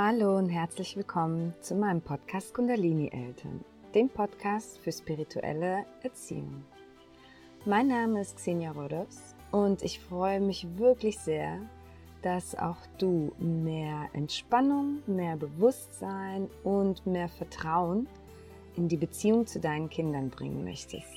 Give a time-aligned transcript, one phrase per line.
[0.00, 3.64] Hallo und herzlich willkommen zu meinem Podcast Kundalini Eltern,
[3.96, 6.62] dem Podcast für spirituelle Erziehung.
[7.64, 11.58] Mein Name ist Xenia Rodos und ich freue mich wirklich sehr,
[12.22, 18.06] dass auch du mehr Entspannung, mehr Bewusstsein und mehr Vertrauen
[18.76, 21.10] in die Beziehung zu deinen Kindern bringen möchtest.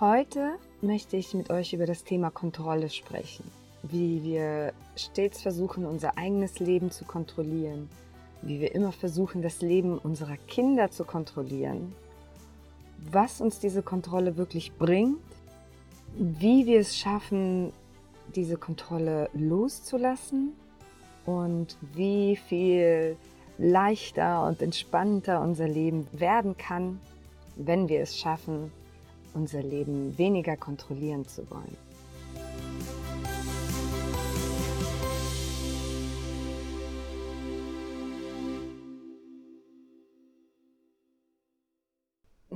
[0.00, 6.16] Heute möchte ich mit euch über das Thema Kontrolle sprechen wie wir stets versuchen, unser
[6.16, 7.88] eigenes Leben zu kontrollieren,
[8.42, 11.94] wie wir immer versuchen, das Leben unserer Kinder zu kontrollieren,
[13.10, 15.18] was uns diese Kontrolle wirklich bringt,
[16.16, 17.72] wie wir es schaffen,
[18.34, 20.52] diese Kontrolle loszulassen
[21.26, 23.16] und wie viel
[23.58, 27.00] leichter und entspannter unser Leben werden kann,
[27.56, 28.72] wenn wir es schaffen,
[29.34, 31.76] unser Leben weniger kontrollieren zu wollen.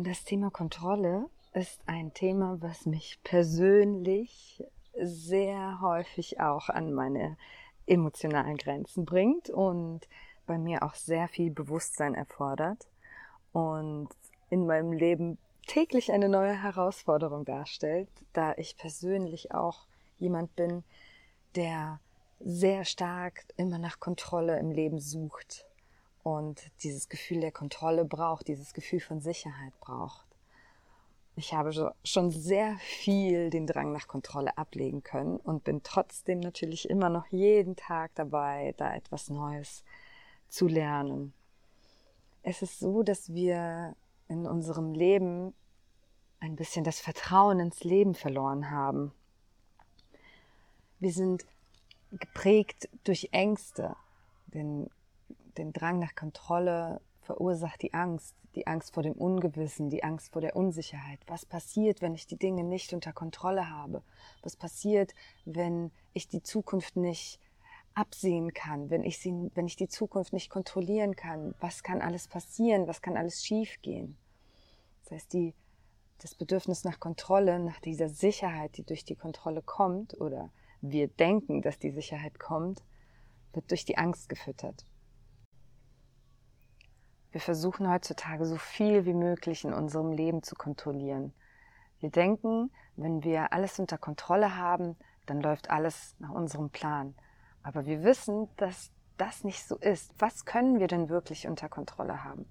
[0.07, 4.62] Das Thema Kontrolle ist ein Thema, was mich persönlich
[4.95, 7.37] sehr häufig auch an meine
[7.89, 10.03] emotionalen Grenzen bringt und
[10.47, 12.87] bei mir auch sehr viel Bewusstsein erfordert
[13.53, 14.09] und
[14.49, 20.84] in meinem Leben täglich eine neue Herausforderung darstellt, da ich persönlich auch jemand bin,
[21.57, 21.99] der
[22.39, 25.67] sehr stark immer nach Kontrolle im Leben sucht
[26.27, 30.27] und dieses Gefühl der Kontrolle braucht, dieses Gefühl von Sicherheit braucht.
[31.36, 36.91] Ich habe schon sehr viel den Drang nach Kontrolle ablegen können und bin trotzdem natürlich
[36.91, 39.84] immer noch jeden Tag dabei, da etwas Neues
[40.48, 41.32] zu lernen.
[42.42, 43.94] Es ist so, dass wir
[44.27, 45.54] in unserem Leben
[46.41, 49.12] ein bisschen das Vertrauen ins Leben verloren haben.
[50.98, 51.47] Wir sind
[52.10, 53.94] geprägt durch Ängste,
[54.48, 54.91] den
[55.59, 60.41] den Drang nach Kontrolle verursacht die Angst, die Angst vor dem Ungewissen, die Angst vor
[60.41, 61.21] der Unsicherheit.
[61.27, 64.03] Was passiert, wenn ich die Dinge nicht unter Kontrolle habe?
[64.43, 65.12] Was passiert,
[65.45, 67.39] wenn ich die Zukunft nicht
[67.95, 71.55] absehen kann, wenn ich, sie, wenn ich die Zukunft nicht kontrollieren kann?
[71.61, 72.87] Was kann alles passieren?
[72.87, 74.16] Was kann alles schiefgehen?
[75.03, 75.55] Das heißt, die,
[76.19, 80.50] das Bedürfnis nach Kontrolle, nach dieser Sicherheit, die durch die Kontrolle kommt, oder
[80.81, 82.83] wir denken, dass die Sicherheit kommt,
[83.53, 84.87] wird durch die Angst gefüttert.
[87.36, 91.34] Wir versuchen heutzutage so viel wie möglich in unserem Leben zu kontrollieren.
[92.00, 97.14] Wir denken, wenn wir alles unter Kontrolle haben, dann läuft alles nach unserem Plan.
[97.62, 100.14] Aber wir wissen, dass das nicht so ist.
[100.19, 102.47] Was können wir denn wirklich unter Kontrolle haben?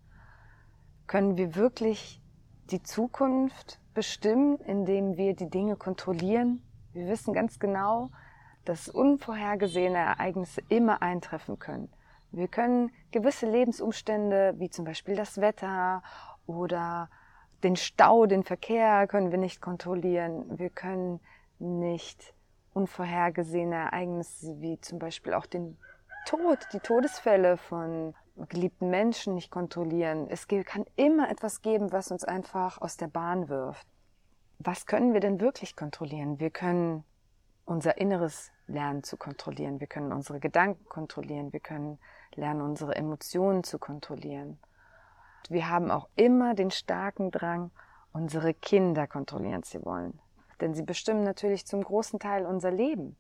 [1.08, 2.22] Können wir wirklich
[2.70, 6.62] die Zukunft bestimmen, indem wir die Dinge kontrollieren?
[6.94, 8.12] Wir wissen ganz genau,
[8.66, 11.90] dass unvorhergesehene Ereignisse immer eintreffen können.
[12.36, 16.04] Wir können gewisse Lebensumstände, wie zum Beispiel das Wetter
[16.46, 17.10] oder
[17.64, 20.60] den Stau, den Verkehr, können wir nicht kontrollieren.
[20.60, 21.22] Wir können
[21.60, 22.34] nicht
[22.74, 25.78] unvorhergesehene Ereignisse wie zum Beispiel auch den
[26.26, 28.14] Tod, die Todesfälle von
[28.50, 30.28] geliebten Menschen nicht kontrollieren.
[30.30, 33.88] Es kann immer etwas geben, was uns einfach aus der Bahn wirft.
[34.60, 36.40] Was können wir denn wirklich kontrollieren?
[36.42, 37.06] Wir können
[37.64, 39.80] unser Inneres lernen zu kontrollieren.
[39.80, 41.54] Wir können unsere Gedanken kontrollieren.
[41.54, 42.00] Wir können
[42.36, 44.60] lernen, unsere Emotionen zu kontrollieren.
[45.50, 47.72] Wir haben auch immer den starken Drang,
[48.14, 50.20] unsere Kinder kontrollieren zu wollen.
[50.62, 53.18] Denn sie bestimmen natürlich zum großen Teil unser Leben.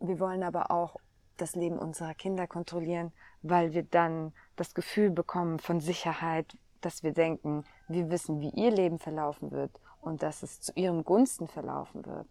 [0.00, 0.96] Wir wollen aber auch
[1.36, 3.12] das Leben unserer Kinder kontrollieren,
[3.42, 8.70] weil wir dann das Gefühl bekommen von Sicherheit, dass wir denken, wir wissen, wie ihr
[8.70, 9.70] Leben verlaufen wird
[10.00, 12.26] und dass es zu ihrem Gunsten verlaufen wird.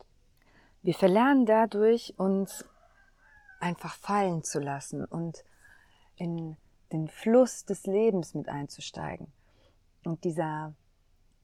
[0.84, 2.66] Wir verlernen dadurch, uns
[3.60, 5.44] einfach fallen zu lassen und
[6.16, 6.58] in
[6.92, 9.28] den Fluss des Lebens mit einzusteigen.
[10.04, 10.74] Und dieser,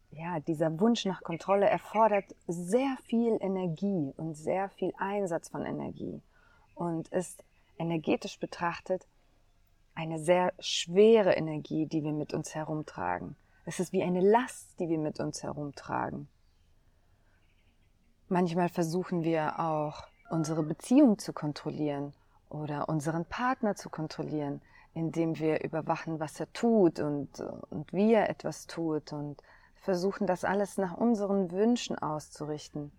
[0.09, 6.21] ja, dieser Wunsch nach Kontrolle erfordert sehr viel Energie und sehr viel Einsatz von Energie
[6.73, 7.43] und ist
[7.77, 9.07] energetisch betrachtet
[9.93, 13.35] eine sehr schwere Energie, die wir mit uns herumtragen.
[13.65, 16.27] Es ist wie eine Last, die wir mit uns herumtragen.
[18.29, 22.13] Manchmal versuchen wir auch, unsere Beziehung zu kontrollieren
[22.49, 24.61] oder unseren Partner zu kontrollieren,
[24.93, 27.39] indem wir überwachen, was er tut und,
[27.69, 29.41] und wie er etwas tut und
[29.75, 32.91] versuchen, das alles nach unseren Wünschen auszurichten,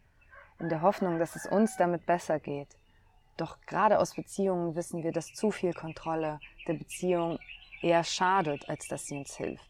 [0.59, 2.69] in der Hoffnung, dass es uns damit besser geht.
[3.37, 7.39] Doch gerade aus Beziehungen wissen wir, dass zu viel Kontrolle der Beziehung
[7.83, 9.69] eher schadet, als dass sie uns hilft.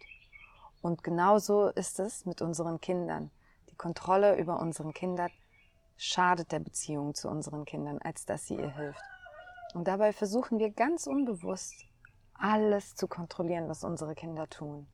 [0.82, 3.32] Und genauso ist es mit unseren Kindern.
[3.70, 5.30] Die Kontrolle über unseren Kindern
[5.98, 9.02] schadet der Beziehung zu unseren Kindern, als dass sie ihr hilft.
[9.74, 11.74] Und dabei versuchen wir ganz unbewusst
[12.32, 14.86] alles zu kontrollieren, was unsere Kinder tun.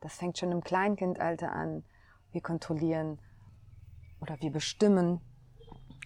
[0.00, 1.84] Das fängt schon im Kleinkindalter an.
[2.32, 3.18] Wir kontrollieren
[4.20, 5.20] oder wir bestimmen,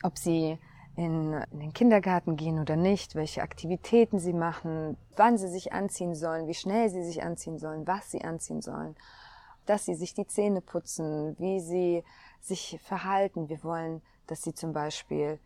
[0.03, 0.59] ob sie
[0.97, 6.15] in, in, den Kindergarten gehen oder nicht, welche Aktivitäten sie machen, wann sie sich anziehen
[6.15, 8.95] sollen, wie schnell sie sich anziehen sollen, was sie anziehen sollen,
[9.67, 12.05] dass sie sich die Zähne putzen, wie sie
[12.41, 13.49] sich verhalten.
[13.49, 15.39] Wir wollen, dass sie zum Beispiel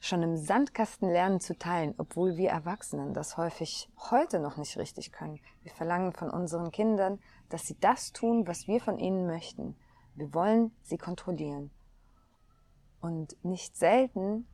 [0.00, 5.12] schon im Sandkasten lernen zu teilen, obwohl wir Erwachsenen das häufig heute noch nicht richtig
[5.12, 5.40] können.
[5.62, 7.18] Wir verlangen von unseren Kindern,
[7.48, 9.76] dass sie das tun, was wir von ihnen möchten.
[10.14, 11.70] Wir wollen sie kontrollieren.
[13.00, 14.46] Und nicht selten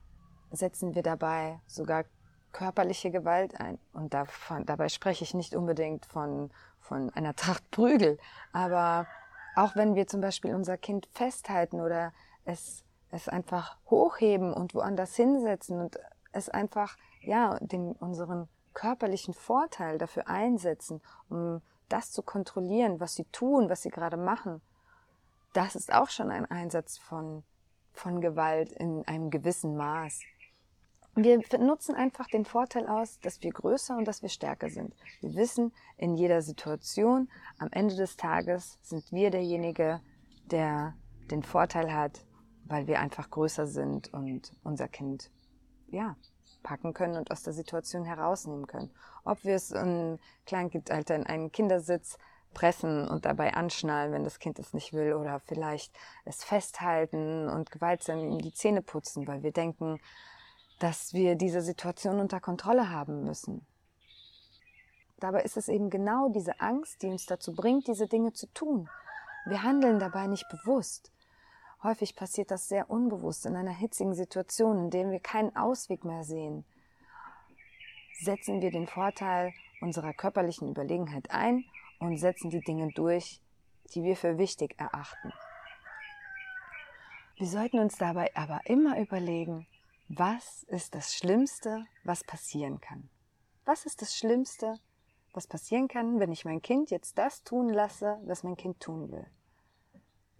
[0.50, 2.04] setzen wir dabei sogar
[2.52, 3.78] körperliche Gewalt ein.
[3.92, 6.50] Und davon, dabei spreche ich nicht unbedingt von,
[6.80, 8.18] von einer Tracht Prügel,
[8.52, 9.06] aber
[9.56, 12.12] auch wenn wir zum Beispiel unser Kind festhalten oder
[12.44, 15.98] es es einfach hochheben und woanders hinsetzen und
[16.32, 23.24] es einfach, ja, den, unseren körperlichen Vorteil dafür einsetzen, um das zu kontrollieren, was sie
[23.24, 24.60] tun, was sie gerade machen.
[25.52, 27.42] Das ist auch schon ein Einsatz von,
[27.92, 30.20] von Gewalt in einem gewissen Maß.
[31.16, 34.94] Wir nutzen einfach den Vorteil aus, dass wir größer und dass wir stärker sind.
[35.20, 37.28] Wir wissen in jeder Situation,
[37.58, 40.00] am Ende des Tages sind wir derjenige,
[40.46, 40.94] der
[41.32, 42.24] den Vorteil hat,
[42.70, 45.30] weil wir einfach größer sind und unser Kind,
[45.88, 46.16] ja,
[46.62, 48.90] packen können und aus der Situation herausnehmen können.
[49.24, 52.16] Ob wir es im Kleinkindalter in einen Kindersitz
[52.54, 55.92] pressen und dabei anschnallen, wenn das Kind es nicht will, oder vielleicht
[56.24, 59.98] es festhalten und gewaltsam ihm die Zähne putzen, weil wir denken,
[60.78, 63.66] dass wir diese Situation unter Kontrolle haben müssen.
[65.18, 68.88] Dabei ist es eben genau diese Angst, die uns dazu bringt, diese Dinge zu tun.
[69.46, 71.10] Wir handeln dabei nicht bewusst.
[71.82, 76.24] Häufig passiert das sehr unbewusst in einer hitzigen Situation, in der wir keinen Ausweg mehr
[76.24, 76.64] sehen.
[78.20, 81.64] Setzen wir den Vorteil unserer körperlichen Überlegenheit ein
[81.98, 83.40] und setzen die Dinge durch,
[83.94, 85.32] die wir für wichtig erachten.
[87.38, 89.66] Wir sollten uns dabei aber immer überlegen,
[90.08, 93.08] was ist das Schlimmste, was passieren kann?
[93.64, 94.78] Was ist das Schlimmste,
[95.32, 99.10] was passieren kann, wenn ich mein Kind jetzt das tun lasse, was mein Kind tun
[99.10, 99.26] will?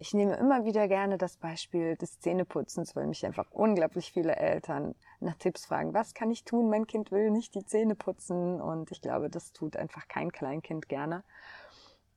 [0.01, 4.95] Ich nehme immer wieder gerne das Beispiel des Zähneputzens, weil mich einfach unglaublich viele Eltern
[5.19, 6.71] nach Tipps fragen, was kann ich tun?
[6.71, 10.89] Mein Kind will nicht die Zähne putzen und ich glaube, das tut einfach kein Kleinkind
[10.89, 11.23] gerne.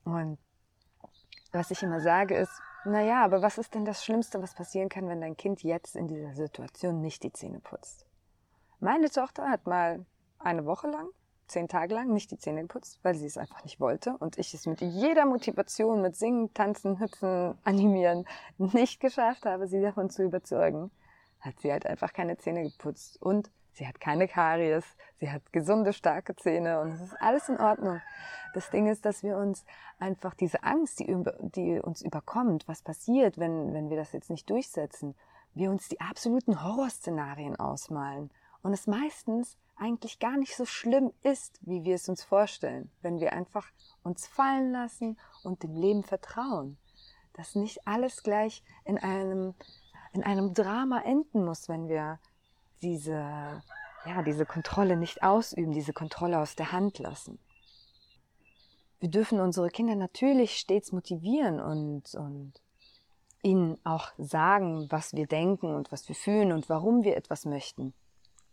[0.02, 0.38] Und
[1.52, 5.06] was ich immer sage ist, naja, aber was ist denn das Schlimmste, was passieren kann,
[5.06, 8.06] wenn dein Kind jetzt in dieser Situation nicht die Zähne putzt?
[8.80, 10.06] Meine Tochter hat mal
[10.38, 11.10] eine Woche lang
[11.46, 14.54] zehn Tage lang nicht die Zähne geputzt, weil sie es einfach nicht wollte und ich
[14.54, 18.26] es mit jeder Motivation, mit Singen, Tanzen, Hüpfen, Animieren
[18.58, 20.90] nicht geschafft habe, sie davon zu überzeugen,
[21.40, 24.84] hat sie halt einfach keine Zähne geputzt und sie hat keine Karies,
[25.18, 28.00] sie hat gesunde, starke Zähne und es ist alles in Ordnung.
[28.54, 29.64] Das Ding ist, dass wir uns
[29.98, 31.24] einfach diese Angst, die,
[31.54, 35.14] die uns überkommt, was passiert, wenn, wenn wir das jetzt nicht durchsetzen,
[35.54, 38.30] wir uns die absoluten Horrorszenarien ausmalen
[38.62, 43.20] und es meistens eigentlich gar nicht so schlimm ist, wie wir es uns vorstellen, wenn
[43.20, 43.66] wir einfach
[44.02, 46.76] uns fallen lassen und dem Leben vertrauen.
[47.32, 49.54] Dass nicht alles gleich in einem,
[50.12, 52.20] in einem Drama enden muss, wenn wir
[52.82, 53.62] diese,
[54.06, 57.38] ja, diese Kontrolle nicht ausüben, diese Kontrolle aus der Hand lassen.
[59.00, 62.52] Wir dürfen unsere Kinder natürlich stets motivieren und, und
[63.42, 67.92] ihnen auch sagen, was wir denken und was wir fühlen und warum wir etwas möchten.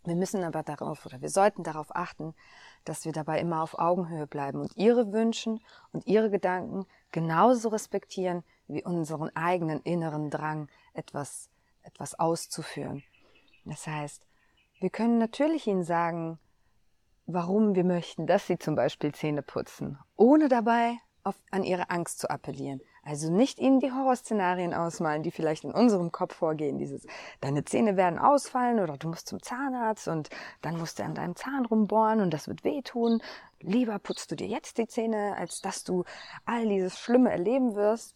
[0.03, 2.33] Wir müssen aber darauf oder wir sollten darauf achten,
[2.85, 8.43] dass wir dabei immer auf Augenhöhe bleiben und ihre Wünschen und ihre Gedanken genauso respektieren
[8.67, 11.49] wie unseren eigenen inneren Drang, etwas,
[11.83, 13.03] etwas auszuführen.
[13.65, 14.25] Das heißt,
[14.79, 16.39] wir können natürlich ihnen sagen,
[17.27, 22.19] warum wir möchten, dass sie zum Beispiel Zähne putzen, ohne dabei auf, an ihre Angst
[22.19, 22.81] zu appellieren.
[23.03, 26.77] Also nicht ihnen die Horrorszenarien ausmalen, die vielleicht in unserem Kopf vorgehen.
[26.77, 27.07] Dieses,
[27.39, 30.29] deine Zähne werden ausfallen oder du musst zum Zahnarzt und
[30.61, 33.21] dann musst du an deinem Zahn rumbohren und das wird wehtun.
[33.59, 36.03] Lieber putzt du dir jetzt die Zähne, als dass du
[36.45, 38.15] all dieses Schlimme erleben wirst.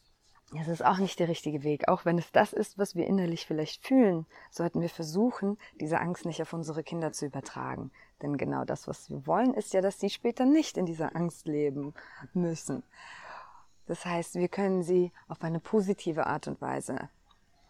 [0.53, 1.87] Das ist auch nicht der richtige Weg.
[1.87, 6.25] Auch wenn es das ist, was wir innerlich vielleicht fühlen, sollten wir versuchen, diese Angst
[6.25, 7.91] nicht auf unsere Kinder zu übertragen.
[8.21, 11.47] Denn genau das, was wir wollen, ist ja, dass sie später nicht in dieser Angst
[11.47, 11.95] leben
[12.33, 12.83] müssen.
[13.87, 17.09] Das heißt, wir können sie auf eine positive Art und Weise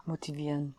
[0.06, 0.76] motivieren.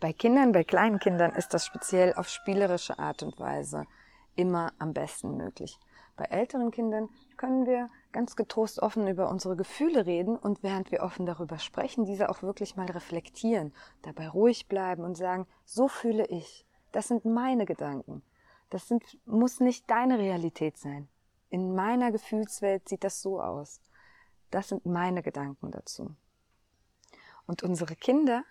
[0.00, 3.86] Bei Kindern, bei kleinen Kindern ist das speziell auf spielerische Art und Weise
[4.34, 5.78] immer am besten möglich.
[6.16, 11.02] Bei älteren Kindern können wir ganz getrost offen über unsere Gefühle reden und während wir
[11.02, 16.26] offen darüber sprechen, diese auch wirklich mal reflektieren, dabei ruhig bleiben und sagen, so fühle
[16.26, 16.66] ich.
[16.92, 18.22] Das sind meine Gedanken.
[18.70, 21.08] Das sind, muss nicht deine Realität sein.
[21.50, 23.80] In meiner Gefühlswelt sieht das so aus.
[24.50, 26.14] Das sind meine Gedanken dazu.
[27.46, 28.44] Und unsere Kinder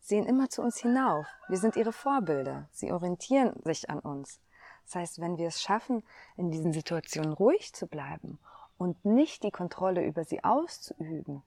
[0.00, 1.26] sehen immer zu uns hinauf.
[1.48, 2.68] Wir sind ihre Vorbilder.
[2.72, 4.40] Sie orientieren sich an uns.
[4.84, 6.02] Das heißt, wenn wir es schaffen,
[6.36, 8.38] in diesen Situationen ruhig zu bleiben
[8.78, 11.42] und nicht die Kontrolle über sie auszuüben,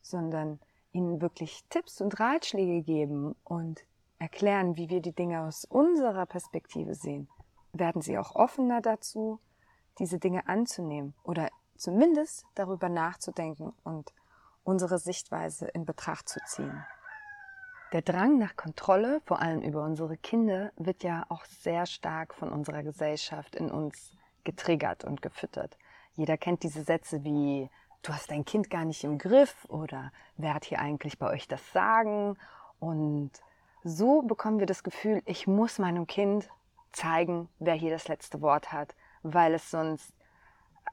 [0.00, 0.60] sondern
[0.92, 3.84] ihnen wirklich Tipps und Ratschläge geben und
[4.18, 7.28] erklären, wie wir die Dinge aus unserer Perspektive sehen,
[7.72, 9.40] werden sie auch offener dazu,
[9.98, 14.12] diese Dinge anzunehmen oder zumindest darüber nachzudenken und
[14.64, 16.84] unsere Sichtweise in Betracht zu ziehen.
[17.92, 22.50] Der Drang nach Kontrolle, vor allem über unsere Kinder, wird ja auch sehr stark von
[22.50, 25.78] unserer Gesellschaft in uns getriggert und gefüttert.
[26.14, 27.70] Jeder kennt diese Sätze wie
[28.02, 31.48] du hast dein Kind gar nicht im Griff oder wer hat hier eigentlich bei euch
[31.48, 32.36] das Sagen?
[32.78, 33.30] Und
[33.84, 36.48] so bekommen wir das Gefühl, ich muss meinem Kind
[36.92, 40.12] zeigen, wer hier das letzte Wort hat, weil es sonst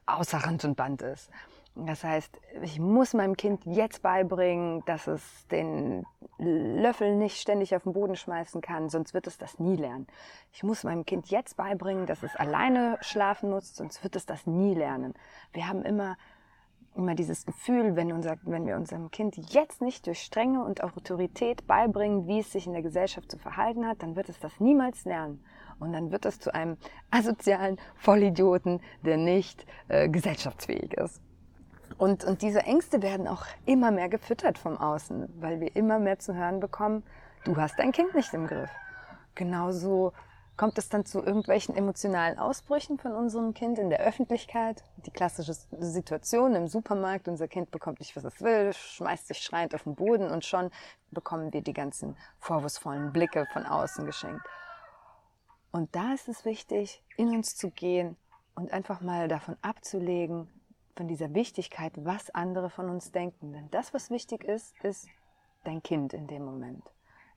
[0.06, 1.30] außer Rand und Band ist.
[1.76, 6.06] Das heißt, ich muss meinem Kind jetzt beibringen, dass es den
[6.38, 10.06] Löffel nicht ständig auf den Boden schmeißen kann, sonst wird es das nie lernen.
[10.52, 14.46] Ich muss meinem Kind jetzt beibringen, dass es alleine schlafen muss, sonst wird es das
[14.46, 15.16] nie lernen.
[15.52, 16.16] Wir haben immer
[16.96, 21.66] immer dieses Gefühl, wenn, unser, wenn wir unserem Kind jetzt nicht durch Strenge und Autorität
[21.66, 25.06] beibringen, wie es sich in der Gesellschaft zu verhalten hat, dann wird es das niemals
[25.06, 25.44] lernen.
[25.80, 26.78] Und dann wird es zu einem
[27.12, 31.22] asozialen Vollidioten, der nicht äh, gesellschaftsfähig ist.
[31.98, 36.20] Und, und diese Ängste werden auch immer mehr gefüttert vom Außen, weil wir immer mehr
[36.20, 37.04] zu hören bekommen,
[37.46, 38.72] du hast dein Kind nicht im Griff.
[39.36, 40.14] Genauso
[40.56, 44.84] kommt es dann zu irgendwelchen emotionalen Ausbrüchen von unserem Kind in der Öffentlichkeit.
[45.06, 49.74] Die klassische Situation im Supermarkt, unser Kind bekommt nicht, was es will, schmeißt sich schreiend
[49.74, 50.70] auf den Boden und schon
[51.12, 54.46] bekommen wir die ganzen vorwurfsvollen Blicke von außen geschenkt.
[55.74, 58.16] Und da ist es wichtig, in uns zu gehen
[58.54, 60.48] und einfach mal davon abzulegen,
[60.96, 63.54] von dieser Wichtigkeit, was andere von uns denken.
[63.54, 65.08] Denn das, was wichtig ist, ist
[65.64, 66.84] dein Kind in dem Moment.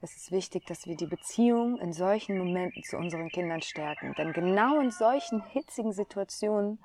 [0.02, 4.12] Es ist wichtig, dass wir die Beziehung in solchen Momenten zu unseren Kindern stärken.
[4.18, 6.78] Denn genau in solchen hitzigen Situationen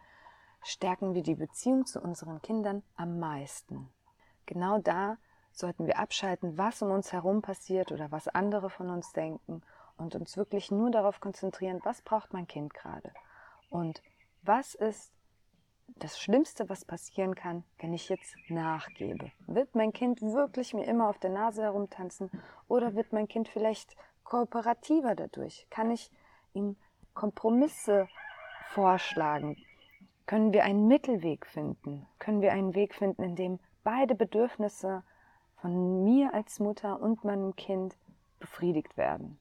[0.63, 3.89] stärken wir die Beziehung zu unseren Kindern am meisten.
[4.46, 5.17] Genau da
[5.51, 9.62] sollten wir abschalten, was um uns herum passiert oder was andere von uns denken
[9.98, 13.12] und uns wirklich nur darauf konzentrieren, was braucht mein Kind gerade
[13.69, 14.01] und
[14.43, 15.13] was ist
[15.98, 19.31] das Schlimmste, was passieren kann, wenn ich jetzt nachgebe.
[19.48, 22.29] Wird mein Kind wirklich mir immer auf der Nase herumtanzen
[22.67, 25.67] oder wird mein Kind vielleicht kooperativer dadurch?
[25.69, 26.10] Kann ich
[26.53, 26.75] ihm
[27.13, 28.07] Kompromisse
[28.69, 29.57] vorschlagen?
[30.25, 32.07] Können wir einen Mittelweg finden?
[32.19, 35.03] Können wir einen Weg finden, in dem beide Bedürfnisse
[35.57, 37.98] von mir als Mutter und meinem Kind
[38.39, 39.40] befriedigt werden?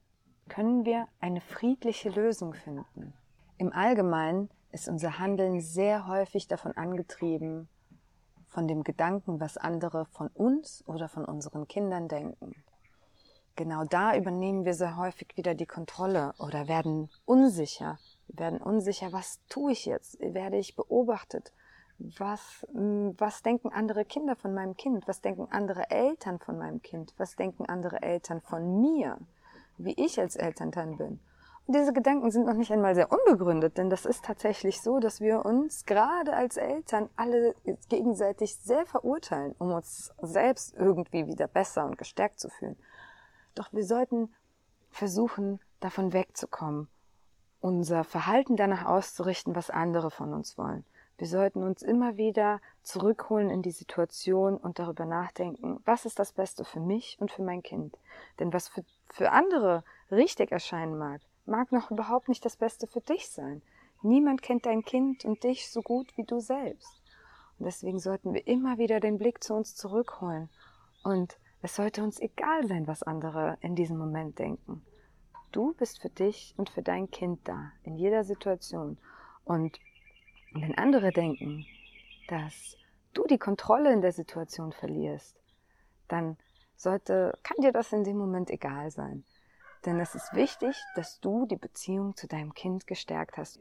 [0.51, 3.15] Können wir eine friedliche Lösung finden?
[3.57, 7.69] Im Allgemeinen ist unser Handeln sehr häufig davon angetrieben,
[8.49, 12.57] von dem Gedanken, was andere von uns oder von unseren Kindern denken.
[13.55, 18.01] Genau da übernehmen wir sehr häufig wieder die Kontrolle oder werden unsicher.
[18.27, 20.19] Werden unsicher, was tue ich jetzt?
[20.19, 21.53] Werde ich beobachtet?
[22.19, 25.07] Was, hm, was denken andere Kinder von meinem Kind?
[25.07, 27.15] Was denken andere Eltern von meinem Kind?
[27.19, 29.17] Was denken andere Eltern von mir?
[29.85, 31.21] Wie ich als Elternteil bin?
[31.73, 35.45] diese Gedanken sind noch nicht einmal sehr unbegründet, denn das ist tatsächlich so, dass wir
[35.45, 37.55] uns gerade als Eltern alle
[37.89, 42.77] gegenseitig sehr verurteilen, um uns selbst irgendwie wieder besser und gestärkt zu fühlen.
[43.55, 44.35] Doch wir sollten
[44.91, 46.89] versuchen, davon wegzukommen,
[47.61, 50.85] unser Verhalten danach auszurichten, was andere von uns wollen.
[51.19, 56.33] Wir sollten uns immer wieder zurückholen in die Situation und darüber nachdenken, was ist das
[56.33, 57.99] Beste für mich und für mein Kind.
[58.39, 63.01] Denn was für, für andere richtig erscheinen mag, mag noch überhaupt nicht das Beste für
[63.01, 63.63] dich sein.
[64.03, 67.03] Niemand kennt dein Kind und dich so gut wie du selbst.
[67.59, 70.49] Und deswegen sollten wir immer wieder den Blick zu uns zurückholen.
[71.03, 74.83] Und es sollte uns egal sein, was andere in diesem Moment denken.
[75.53, 78.97] Du bist für dich und für dein Kind da, in jeder Situation.
[79.45, 79.79] Und
[80.55, 81.67] wenn andere denken,
[82.29, 82.77] dass
[83.13, 85.37] du die Kontrolle in der Situation verlierst,
[86.09, 86.39] dann
[86.81, 89.25] sollte, kann dir das in dem Moment egal sein.
[89.85, 93.61] Denn es ist wichtig, dass du die Beziehung zu deinem Kind gestärkt hast.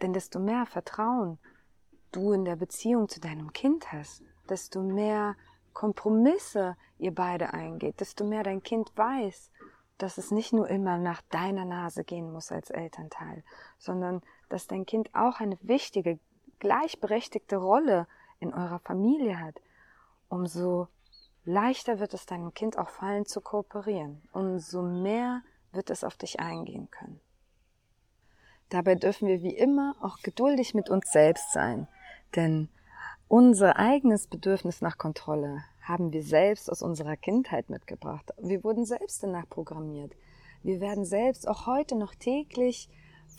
[0.00, 1.38] Denn desto mehr Vertrauen
[2.12, 5.36] du in der Beziehung zu deinem Kind hast, desto mehr
[5.72, 9.50] Kompromisse ihr beide eingeht, desto mehr dein Kind weiß,
[9.98, 13.44] dass es nicht nur immer nach deiner Nase gehen muss als Elternteil,
[13.78, 16.18] sondern dass dein Kind auch eine wichtige,
[16.60, 18.06] gleichberechtigte Rolle
[18.40, 19.60] in eurer Familie hat,
[20.28, 20.88] umso
[21.48, 24.22] leichter wird es deinem Kind auch fallen zu kooperieren.
[24.32, 27.20] Umso mehr wird es auf dich eingehen können.
[28.68, 31.88] Dabei dürfen wir wie immer auch geduldig mit uns selbst sein,
[32.36, 32.68] denn
[33.28, 38.30] unser eigenes Bedürfnis nach Kontrolle haben wir selbst aus unserer Kindheit mitgebracht.
[38.36, 40.12] Wir wurden selbst danach programmiert.
[40.62, 42.90] Wir werden selbst auch heute noch täglich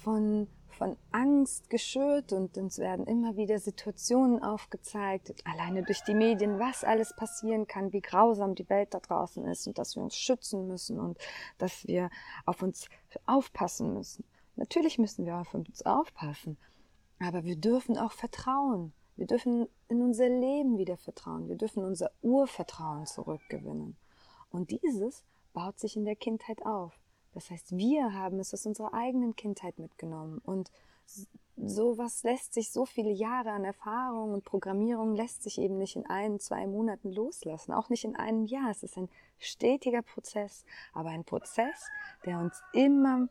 [0.03, 0.47] von,
[0.79, 6.85] von Angst geschürt und uns werden immer wieder Situationen aufgezeigt, alleine durch die Medien, was
[6.85, 10.69] alles passieren kann, wie grausam die Welt da draußen ist und dass wir uns schützen
[10.69, 11.17] müssen und
[11.57, 12.09] dass wir
[12.45, 12.87] auf uns
[13.25, 14.23] aufpassen müssen.
[14.55, 16.57] Natürlich müssen wir auf uns aufpassen,
[17.19, 18.93] aber wir dürfen auch vertrauen.
[19.17, 21.49] Wir dürfen in unser Leben wieder vertrauen.
[21.49, 23.97] Wir dürfen unser Urvertrauen zurückgewinnen.
[24.49, 26.97] Und dieses baut sich in der Kindheit auf.
[27.33, 30.39] Das heißt, wir haben es aus unserer eigenen Kindheit mitgenommen.
[30.39, 30.71] Und
[31.55, 36.05] sowas lässt sich, so viele Jahre an Erfahrung und Programmierung lässt sich eben nicht in
[36.05, 37.73] ein, zwei Monaten loslassen.
[37.73, 38.71] Auch nicht in einem Jahr.
[38.71, 41.87] Es ist ein stetiger Prozess, aber ein Prozess,
[42.25, 43.27] der uns immer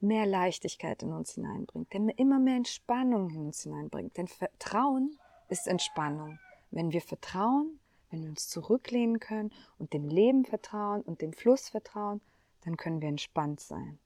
[0.00, 4.16] mehr Leichtigkeit in uns hineinbringt, der immer mehr Entspannung in uns hineinbringt.
[4.16, 6.38] Denn Vertrauen ist Entspannung.
[6.70, 7.78] Wenn wir vertrauen,
[8.10, 12.20] wenn wir uns zurücklehnen können und dem Leben vertrauen und dem Fluss vertrauen,
[12.66, 13.98] dann können wir entspannt sein.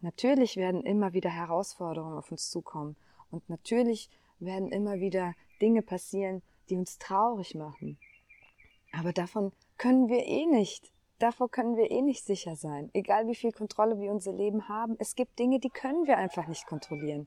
[0.00, 2.96] Natürlich werden immer wieder Herausforderungen auf uns zukommen
[3.30, 4.08] und natürlich
[4.40, 7.98] werden immer wieder Dinge passieren, die uns traurig machen.
[8.92, 10.90] Aber davon können wir eh nicht.
[11.18, 12.90] Davor können wir eh nicht sicher sein.
[12.94, 16.46] Egal wie viel Kontrolle wir unser Leben haben, es gibt Dinge, die können wir einfach
[16.46, 17.26] nicht kontrollieren.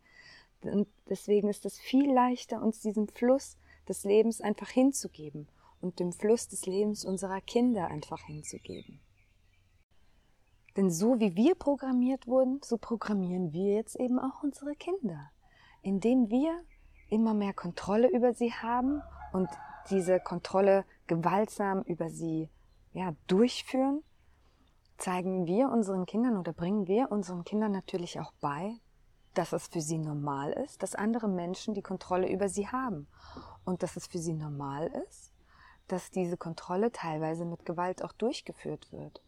[0.63, 3.57] Und deswegen ist es viel leichter, uns diesem Fluss
[3.88, 5.47] des Lebens einfach hinzugeben
[5.79, 9.00] und dem Fluss des Lebens unserer Kinder einfach hinzugeben.
[10.78, 15.32] Denn so wie wir programmiert wurden, so programmieren wir jetzt eben auch unsere Kinder,
[15.82, 16.63] indem wir
[17.10, 19.01] immer mehr Kontrolle über sie haben
[19.34, 19.50] und
[19.90, 22.50] diese Kontrolle gewaltsam über sie
[22.94, 24.01] ja, durchführen,
[24.98, 28.75] zeigen wir unseren Kindern oder bringen wir unseren Kindern natürlich auch bei,
[29.34, 33.07] dass es für sie normal ist, dass andere Menschen die Kontrolle über sie haben
[33.66, 35.34] und dass es für sie normal ist,
[35.88, 39.22] dass diese Kontrolle teilweise mit Gewalt auch durchgeführt wird.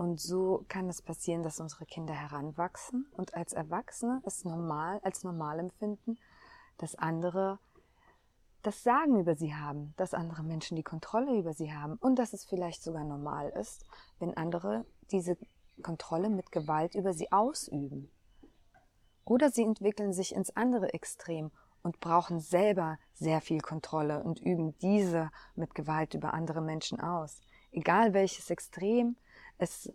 [0.00, 5.24] Und so kann es passieren, dass unsere Kinder heranwachsen und als Erwachsene es normal, als
[5.24, 6.16] normal empfinden,
[6.78, 7.58] dass andere
[8.62, 12.32] das Sagen über sie haben, dass andere Menschen die Kontrolle über sie haben und dass
[12.32, 13.84] es vielleicht sogar normal ist,
[14.18, 15.36] wenn andere diese
[15.82, 18.10] Kontrolle mit Gewalt über sie ausüben.
[19.26, 21.50] Oder sie entwickeln sich ins andere Extrem
[21.82, 27.42] und brauchen selber sehr viel Kontrolle und üben diese mit Gewalt über andere Menschen aus.
[27.70, 29.18] Egal welches Extrem,
[29.60, 29.92] es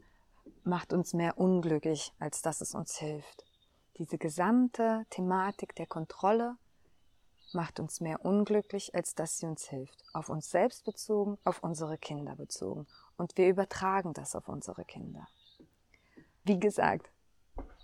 [0.64, 3.46] macht uns mehr unglücklich, als dass es uns hilft.
[3.98, 6.56] Diese gesamte Thematik der Kontrolle
[7.52, 10.04] macht uns mehr unglücklich, als dass sie uns hilft.
[10.14, 12.86] Auf uns selbst bezogen, auf unsere Kinder bezogen.
[13.18, 15.28] Und wir übertragen das auf unsere Kinder.
[16.44, 17.10] Wie gesagt,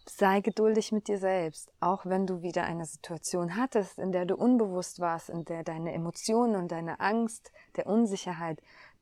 [0.06, 4.36] sei geduldig mit dir selbst, auch wenn du wieder eine Situation hattest, in der du
[4.36, 8.62] unbewusst warst, in der deine Emotionen und deine Angst der Unsicherheit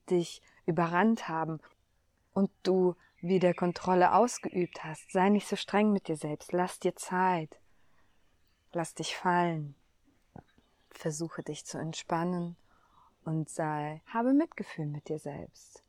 [0.10, 1.60] dich überrannt haben
[2.34, 5.12] und du wieder Kontrolle ausgeübt hast.
[5.12, 7.60] Sei nicht so streng mit dir selbst, lass dir Zeit,
[8.72, 9.76] lass dich fallen,
[10.90, 12.56] versuche dich zu entspannen
[13.26, 15.84] und sei, habe Mitgefühl mit dir selbst.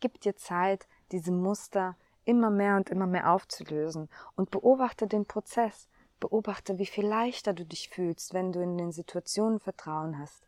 [0.00, 5.88] Gib dir Zeit, diese Muster immer mehr und immer mehr aufzulösen und beobachte den Prozess.
[6.18, 10.42] Beobachte, wie viel leichter du dich fühlst, wenn du in den Situationen Vertrauen hast.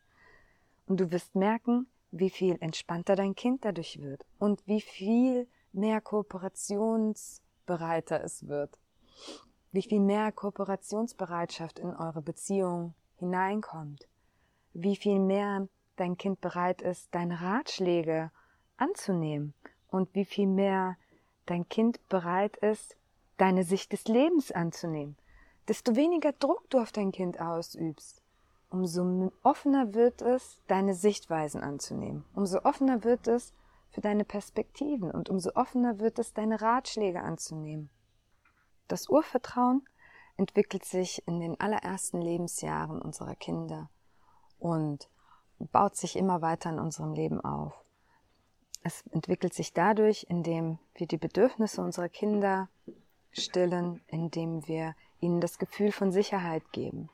[0.86, 6.00] Und du wirst merken, wie viel entspannter dein Kind dadurch wird und wie viel mehr
[6.00, 8.78] kooperationsbereiter es wird.
[9.70, 14.08] Wie viel mehr Kooperationsbereitschaft in eure Beziehung hineinkommt.
[14.72, 18.30] Wie viel mehr dein Kind bereit ist, deine Ratschläge
[18.76, 19.52] anzunehmen
[19.88, 20.96] und wie viel mehr
[21.46, 22.96] dein Kind bereit ist,
[23.36, 25.16] deine Sicht des Lebens anzunehmen,
[25.66, 28.22] desto weniger Druck du auf dein Kind ausübst,
[28.70, 33.52] umso offener wird es, deine Sichtweisen anzunehmen, umso offener wird es
[33.90, 37.90] für deine Perspektiven und umso offener wird es, deine Ratschläge anzunehmen.
[38.86, 39.86] Das Urvertrauen
[40.36, 43.90] entwickelt sich in den allerersten Lebensjahren unserer Kinder
[44.58, 45.08] und
[45.58, 47.72] baut sich immer weiter in unserem Leben auf.
[48.82, 52.68] Es entwickelt sich dadurch, indem wir die Bedürfnisse unserer Kinder
[53.32, 57.10] stillen, indem wir ihnen das Gefühl von Sicherheit geben.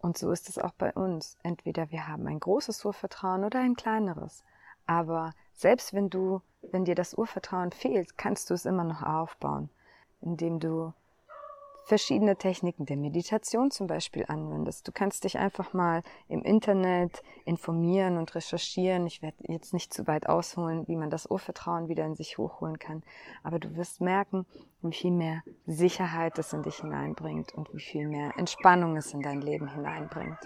[0.00, 1.36] Und so ist es auch bei uns.
[1.42, 4.42] Entweder wir haben ein großes Urvertrauen oder ein kleineres.
[4.86, 9.68] Aber selbst wenn du, wenn dir das Urvertrauen fehlt, kannst du es immer noch aufbauen,
[10.20, 10.92] indem du
[11.84, 14.86] verschiedene Techniken der Meditation zum Beispiel anwendest.
[14.86, 19.06] Du kannst dich einfach mal im Internet informieren und recherchieren.
[19.06, 22.78] Ich werde jetzt nicht zu weit ausholen, wie man das Urvertrauen wieder in sich hochholen
[22.78, 23.02] kann,
[23.42, 24.46] aber du wirst merken,
[24.82, 29.22] wie viel mehr Sicherheit es in dich hineinbringt und wie viel mehr Entspannung es in
[29.22, 30.38] dein Leben hineinbringt.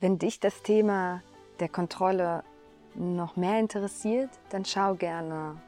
[0.00, 1.22] Wenn dich das Thema
[1.60, 2.42] der Kontrolle
[2.94, 5.60] noch mehr interessiert, dann schau gerne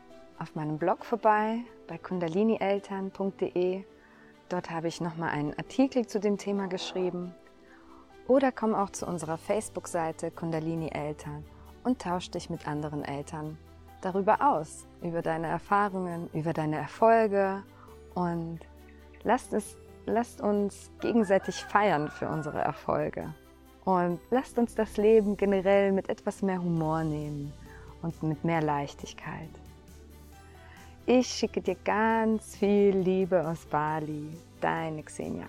[0.42, 3.84] auf meinem Blog vorbei bei kundalinieltern.de.
[4.48, 7.32] Dort habe ich nochmal einen Artikel zu dem Thema geschrieben.
[8.26, 11.44] Oder komm auch zu unserer Facebook-Seite Kundalini Eltern
[11.84, 13.56] und tausch dich mit anderen Eltern
[14.00, 17.62] darüber aus, über deine Erfahrungen, über deine Erfolge
[18.14, 18.58] und
[19.22, 19.76] lasst, es,
[20.06, 23.32] lasst uns gegenseitig feiern für unsere Erfolge.
[23.84, 27.52] Und lasst uns das Leben generell mit etwas mehr Humor nehmen
[28.02, 29.50] und mit mehr Leichtigkeit.
[31.04, 34.28] Ich schicke dir ganz viel Liebe aus Bali,
[34.60, 35.48] deine Xenia.